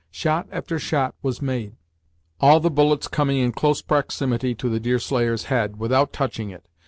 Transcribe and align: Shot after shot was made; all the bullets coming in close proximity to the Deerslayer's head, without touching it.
Shot 0.09 0.47
after 0.51 0.79
shot 0.79 1.13
was 1.21 1.43
made; 1.43 1.75
all 2.39 2.59
the 2.59 2.71
bullets 2.71 3.07
coming 3.07 3.37
in 3.37 3.51
close 3.51 3.83
proximity 3.83 4.55
to 4.55 4.67
the 4.67 4.79
Deerslayer's 4.79 5.43
head, 5.43 5.75
without 5.77 6.11
touching 6.11 6.49
it. 6.49 6.65